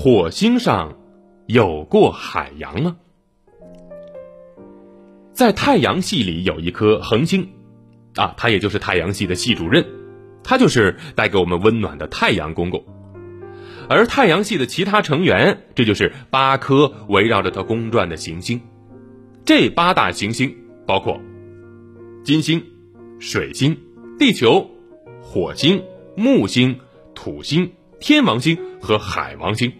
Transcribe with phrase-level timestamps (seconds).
[0.00, 0.96] 火星上
[1.46, 2.98] 有过海洋吗？
[5.32, 7.48] 在太阳系里有一颗恒星，
[8.14, 9.84] 啊，它也就是太阳系的系主任，
[10.44, 12.84] 它就是带给我们温暖的太阳公公。
[13.88, 18.60] 而太阳系的其他成员，这就是八颗围绕着它公转的行星。
[19.44, 20.56] 这八大行星
[20.86, 21.20] 包括
[22.22, 22.64] 金星、
[23.18, 23.76] 水星、
[24.16, 24.70] 地球、
[25.20, 25.82] 火星、
[26.16, 26.78] 木星、
[27.16, 29.72] 土星、天王星和海王星。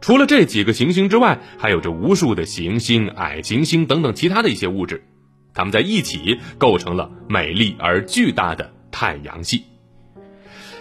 [0.00, 5.04] 除了这几个行星之外，还有着无数的行星、矮行星等等其他的一些物质，
[5.52, 9.64] 它们在一起构成了美丽而巨大的太阳系。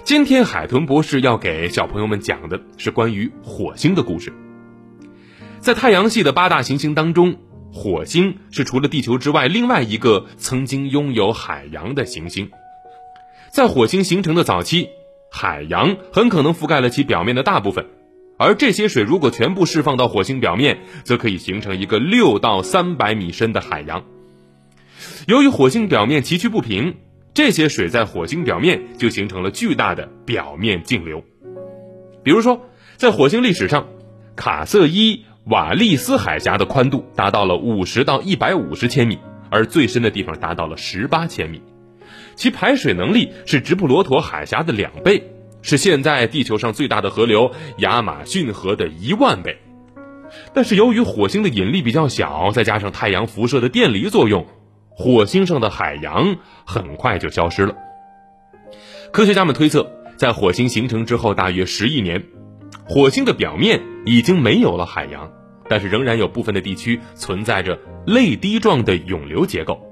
[0.05, 4.33] 今天海豚博士要给小朋友们讲的是关于火星的故事。
[5.59, 7.35] 在太阳系的八大行星当中，
[7.73, 12.49] 火星是除了地球之外另外一个曾经拥有海洋的行星。
[13.51, 14.87] 在火星形成的早期，
[15.29, 17.85] 海洋很可能覆盖了其表面的大部分，
[18.39, 24.03] 而这些水如果全部释放到火星表面，则可以形成一个六到三百米深的海洋。
[25.27, 26.95] 由于火星表面崎岖不平。
[27.31, 31.23] 这些水在火星表面就形成了巨大的表面径流。
[32.21, 32.65] 比如说，
[32.97, 33.87] 在火星历史上，
[34.35, 41.61] 卡瑟伊瓦利斯海峡的宽度达到了五十到一百五十千米，而最深的地方达到了十八千米，
[42.35, 45.23] 其排水能力是直布罗陀海峡的两倍，
[45.61, 49.57] 是现在地球上最大的河流亚马逊河的一万倍。
[50.53, 54.45] 但是由于火星的引力比较小，再加上太阳辐射的电离作用。
[54.89, 57.73] 火星上的海洋很快就消失了。
[59.11, 62.21] 科学家们推测，在火星形成之后大约十亿年，
[62.85, 65.31] 火星的表面已经没有了海洋，
[65.69, 69.88] 但是仍然有部分的地区存在着泪滴状的涌流结构。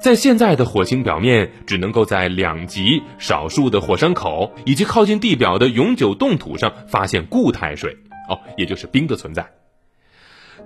[0.00, 7.96] 在现在的火星表面，只能够在两极少数的火山口以及靠近地表的永久冻土上发现固态水，
[8.28, 9.50] 哦，也就是冰的存在。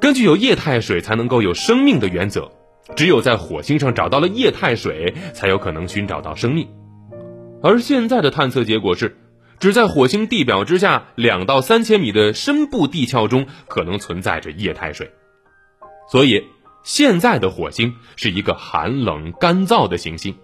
[0.00, 2.50] 根据有液态水才能够有生命的原则。
[2.96, 6.66] 只有在火星上找到了液态水，才有可能寻找到生命。
[7.62, 9.14] 而现在的探测结果是，
[9.60, 15.10] 只在火星地表之下两到三千米的深部地壳中可能存在着液态水。
[16.10, 16.42] 所以，
[16.88, 20.34] 现在的火星是一个寒冷干燥的行星，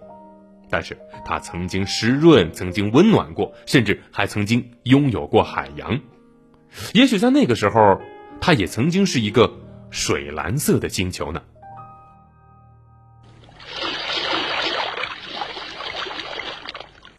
[0.69, 0.95] 但是
[1.25, 5.99] 它曾经湿润，曾经温暖过，甚至还曾经拥有过海洋。
[6.93, 7.99] 也许在那个时候，
[8.39, 9.51] 它也曾经是一个
[9.89, 11.41] 水蓝色的星球呢。